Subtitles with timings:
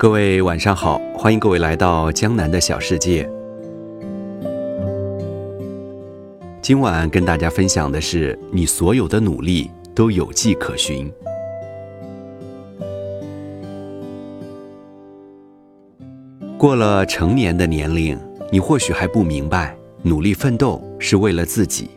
[0.00, 3.28] 各位晚上好，欢迎各位来到江南的小世界。
[6.62, 11.12] 今晚跟大家分享的是，你所有的努力都有迹可循。
[16.56, 18.16] 过了成年的年龄，
[18.52, 21.90] 你或许还不明白，努力奋斗是为了自己。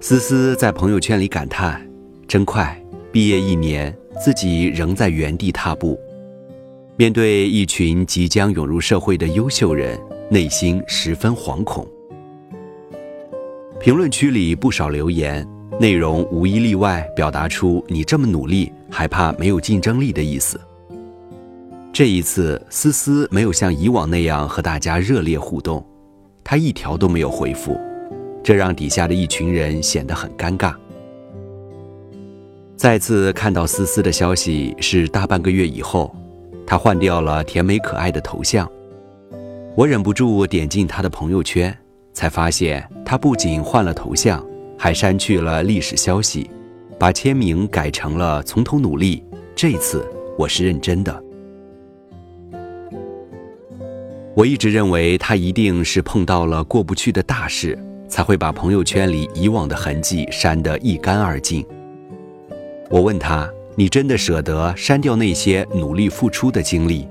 [0.00, 1.86] 思思在朋友圈里感叹
[2.26, 2.74] ：“真快，
[3.12, 6.00] 毕业一年，自己仍在原地踏步。”
[6.98, 9.96] 面对一群即将涌入社会的优秀人，
[10.28, 11.86] 内心十分惶恐。
[13.78, 15.48] 评论区里不少留言，
[15.78, 20.60] 内容无一例外表达出“你这么努力，还怕没有竞争力”的意思。
[21.92, 25.86] 这一次，思思没有像以往那样和大家热烈互动，
[26.42, 27.78] 她一条都没有回复，
[28.42, 30.74] 这让底下的一群人显得很尴尬。
[32.74, 36.12] 再次看到思思的消息是大半个月以后，
[36.70, 38.70] 他换掉了甜美可爱的头像，
[39.74, 41.74] 我忍不住点进他的朋友圈，
[42.12, 46.50] 才发现他不仅换了头像，还删去了历史消息，
[46.98, 49.24] 把签名改成了“从头努力”，
[49.56, 51.24] 这次我是认真的。
[54.34, 61.64] 我一直认为他一定是碰到了过不去的大事，才会把朋友圈里以往的痕迹删得一干二净。
[62.90, 67.06] 我问他：“你真的舍得删掉那些努力付出的经历？”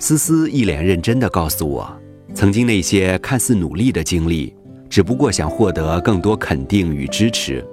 [0.00, 1.88] 思思一脸认真地告诉我
[2.34, 4.52] ：“曾经那些看似努力的经历，
[4.90, 7.64] 只不过想获得更多肯定与支持。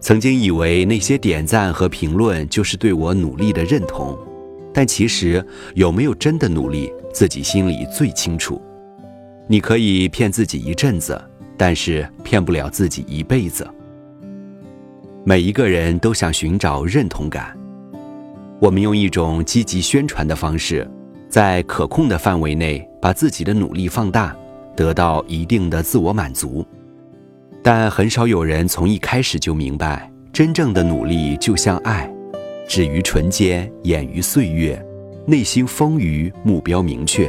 [0.00, 4.18] 曾经以为那些点赞和评论就是对我努力的认同。”
[4.74, 5.42] 但其实
[5.74, 8.60] 有没有真的努力，自己心里最清楚。
[9.46, 11.18] 你可以骗自己一阵子，
[11.56, 13.66] 但是骗不了自己一辈子。
[15.28, 17.52] 每一个人都想寻找认同感，
[18.60, 20.88] 我们用一种积极宣传的方式，
[21.28, 24.36] 在可控的范围内把自己的努力放大，
[24.76, 26.64] 得到一定的自我满足。
[27.60, 32.08] 但很少有人从一开始就明白，真正的努力就像爱。
[32.68, 34.80] 止于唇间，掩于岁月，
[35.26, 37.28] 内心丰腴，目标明确。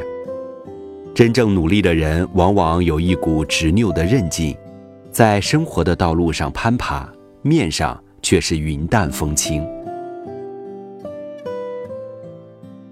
[1.16, 4.56] 真正努力的人，往往有一股执拗的韧劲，
[5.10, 7.12] 在生活的道路上攀爬，
[7.48, 9.66] 面上却是云淡风轻。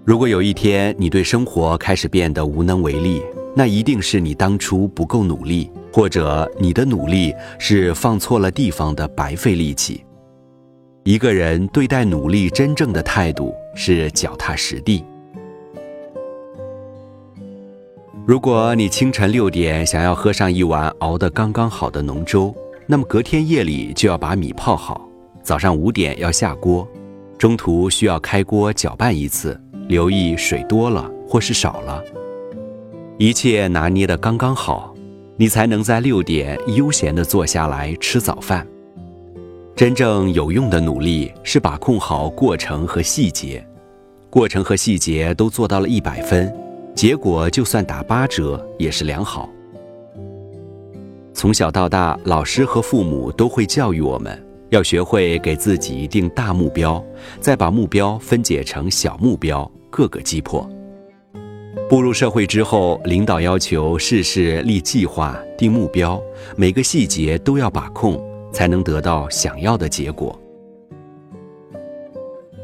[0.04, 3.22] 如果有一天你对生活开始变得无能为力，
[3.54, 10.04] 那一定是你当初不够努力，或者你的努力是放错了地方的白费力气。
[11.04, 15.04] 一个人对待努力真正的态度是脚踏实地。
[18.26, 22.52] 如果你清晨六点想要喝上一碗熬得刚刚好的浓粥，
[22.88, 25.08] 那么隔天夜里就要把米泡好，
[25.42, 26.86] 早上五点要下锅，
[27.36, 32.00] 中途需要开锅搅拌一次，留意水多了或是少了，
[33.18, 34.94] 一切拿捏的刚刚好，
[35.36, 38.64] 你才能在六点悠闲的坐下来吃早饭。
[39.74, 43.66] 真正有用的努力是把控好过程和细节，
[44.30, 46.54] 过程和细节都做到了一百分，
[46.94, 49.50] 结果就算打八折也是良好。
[51.36, 57.04] 从小到大，老师和父母都会教育我们要学会给自己定大目标，
[57.40, 60.66] 再把目标分解成小目标，各个击破。
[61.90, 66.18] 步入社会之后，领导要求事事立计划、定目标，
[66.56, 68.18] 每个细节都要把控。
[68.52, 70.34] 才能得到想要的结果。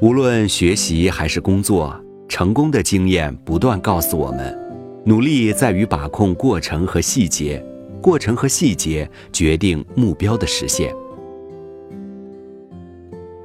[0.01, 1.95] 无论学习还是工作，
[2.29, 4.59] 成功的经验不断告诉我们：
[5.05, 7.63] 努力在于把控过程和细节，
[8.03, 10.95] 过程和细节决定目标的实现。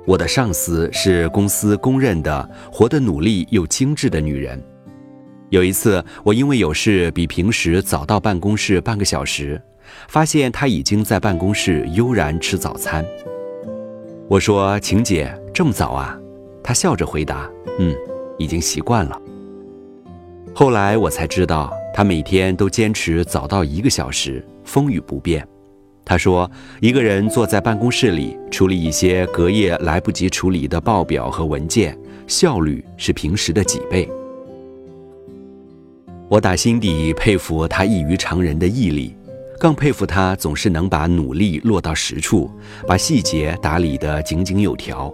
[0.06, 4.62] 我的上司是公司公认的活得努力又精致的女人。
[5.50, 9.62] 有一次，我因为有事比平时早到办公室半个小时。
[10.10, 13.06] 发现他已经在办公室悠然吃早餐。
[14.28, 16.20] 我说：“晴姐，这么早啊？”
[16.62, 17.50] 她笑着回答
[17.80, 17.96] ：“嗯，
[18.38, 19.18] 已经习惯了。”
[20.54, 25.44] 后来我才知道，他每天都坚持早到一个小时，风雨不变。
[26.06, 26.48] 他说
[26.80, 31.98] ：“一个人坐在办公室里处理一些隔夜来不及处理的报表和文件，
[32.28, 34.08] 效率是平时的几倍。”
[36.30, 39.18] 我打心底佩服他异于常人的毅力。
[39.58, 42.48] 更佩服他总是能把努力落到实处，
[42.86, 45.12] 把细节打理得井井有条。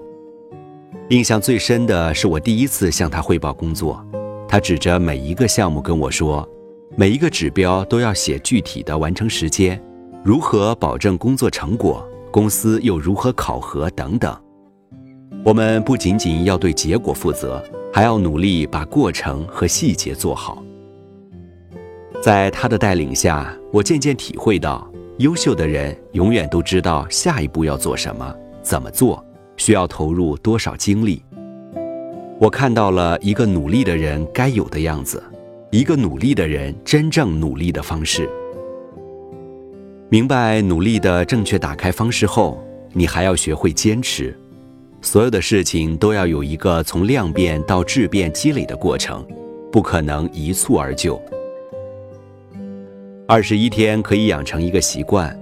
[1.12, 4.06] 印象最深的是我第一次向他汇报工作，
[4.50, 6.46] 他指着每一个项目跟我说，
[6.96, 9.82] 每一个指标都要写具体的完成时间，
[10.24, 14.40] 如何保证工作成果，公司又如何考核等等。
[15.44, 20.62] 我们不仅仅要对结果负责，还要努力把过程和细节做好。
[22.22, 24.88] 在他的带领下，我渐渐体会到，
[25.18, 29.26] 优秀的人永远都知道下一步要做什么、怎么做，
[29.58, 31.24] 需要投入多少精力。
[32.40, 35.22] 我看到了一个努力的人该有的样子，
[35.74, 38.30] 一个努力的人真正努力的方式。
[40.08, 44.38] 明白努力的正确打开方式后，你还要学会坚持。
[45.02, 49.26] 所有的事情都要有一个从量变到质变积累的过程，
[49.72, 51.20] 不可能一蹴而就。
[53.28, 55.36] 二十一天可以养成一个习惯，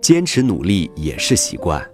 [0.00, 1.84] 坚持努力也是习惯。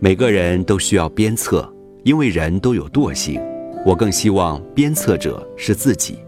[0.00, 1.70] 每个人都需要鞭策，
[2.04, 3.38] 因为人都有惰性。
[3.84, 6.20] 我更希望鞭策者是自己。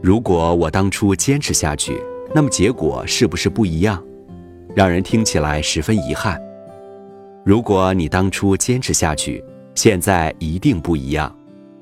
[0.00, 2.00] 如果我当初坚持下去，
[2.34, 4.02] 那么结果是不是不一样？
[4.74, 6.40] 让人听起来十分遗憾。
[7.44, 9.42] 如果你当初坚持下去，
[9.74, 11.34] 现在一定不一样，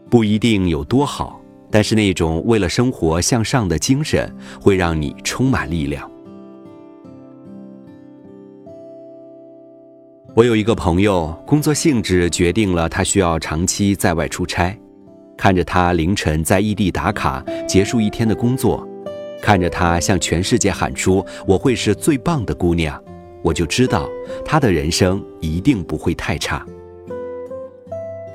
[0.08, 1.40] 不一定有多好。
[1.70, 6.10] 但是那种为了生活向上的精神，会让你充满力量。
[10.34, 14.78] 我有一个朋友，工作性质决定了他需要长期在外出差。
[15.36, 18.86] 看着他凌晨在异地打卡，结束一天的工作，
[19.42, 23.00] 看着他向全世界喊出“我会是最棒的姑娘”，
[23.42, 24.08] 我就知道
[24.44, 26.64] 他的人生一定不会太差。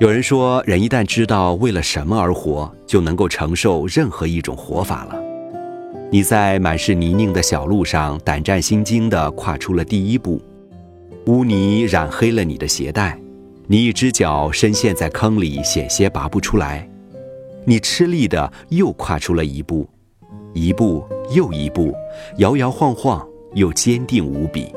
[0.00, 5.20] 有人说，人一旦知道为了什么而活，就能够承受任何一种活法了。
[6.10, 10.42] 你在满是泥泞的小路上胆战心惊地跨出了第一步，
[11.26, 13.18] 污泥染黑了你的鞋带，
[13.66, 16.88] 你一只脚深陷在坑里，险些拔不出来。
[17.64, 19.88] 你吃力地又跨出了一步，
[20.52, 21.04] 一步
[21.34, 21.94] 又一步，
[22.38, 24.72] 摇摇晃晃又坚定无比。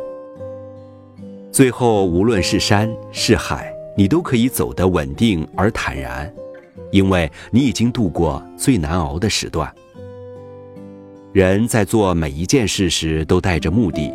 [1.52, 3.74] 最后，无论是山是海。
[3.98, 6.30] 你都可以走得稳定而坦然，
[6.92, 9.74] 因为你已经度过最难熬的时段。
[11.32, 14.14] 人在做每一件事时都带着目的，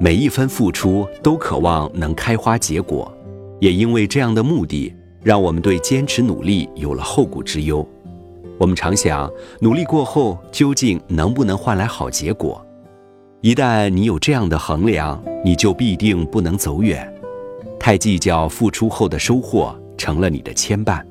[0.00, 3.16] 每一分付出都渴望能开花结果，
[3.60, 4.92] 也因为这样的目的，
[5.22, 7.88] 让我们对坚持努力有了后顾之忧。
[8.58, 12.64] 我们常想，努力过后究竟能不能换来好结果？
[13.40, 17.12] 一旦你有这样的衡量，你就必定不能走远。
[17.80, 21.02] 太计较付出后的收获，成了你的牵绊。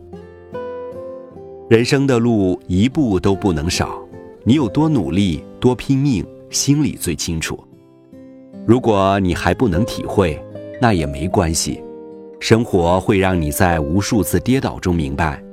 [1.69, 3.99] 人生的路一步都不能少，
[4.45, 7.61] 你有多努力、多拼命，心里最清楚。
[8.65, 10.41] 如果你还不能体会，
[10.81, 11.83] 那也没关系。
[12.39, 15.43] 生活会让你在无数次跌倒中明白，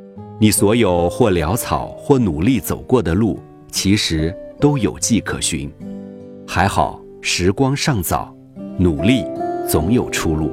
[0.40, 3.40] 你所有或潦草或努力走过的路，
[3.73, 5.69] 其实都有迹可循。
[6.46, 8.32] 还好，时光尚早，
[8.79, 9.25] 努力
[9.69, 10.52] 总有出路。